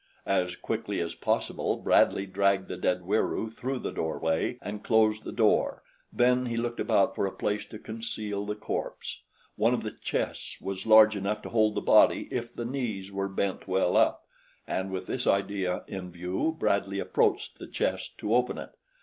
As 0.25 0.55
quickly 0.55 0.99
as 0.99 1.13
possible 1.13 1.77
Bradley 1.77 2.25
dragged 2.25 2.69
the 2.69 2.75
dead 2.75 3.03
Wieroo 3.03 3.51
through 3.51 3.77
the 3.77 3.91
doorway 3.91 4.57
and 4.59 4.83
closed 4.83 5.23
the 5.23 5.31
door; 5.31 5.83
then 6.11 6.47
he 6.47 6.57
looked 6.57 6.79
about 6.79 7.13
for 7.13 7.27
a 7.27 7.31
place 7.31 7.67
to 7.67 7.77
conceal 7.77 8.43
the 8.43 8.55
corpse. 8.55 9.21
One 9.57 9.75
of 9.75 9.83
the 9.83 9.91
chests 9.91 10.59
was 10.59 10.87
large 10.87 11.15
enough 11.15 11.43
to 11.43 11.49
hold 11.49 11.75
the 11.75 11.81
body 11.81 12.27
if 12.31 12.51
the 12.51 12.65
knees 12.65 13.11
were 13.11 13.29
bent 13.29 13.67
well 13.67 13.95
up, 13.95 14.23
and 14.65 14.91
with 14.91 15.05
this 15.05 15.27
idea 15.27 15.83
in 15.87 16.09
view 16.09 16.55
Bradley 16.59 16.97
approached 16.97 17.59
the 17.59 17.67
chest 17.67 18.17
to 18.21 18.33
open 18.33 18.57
it. 18.57 18.71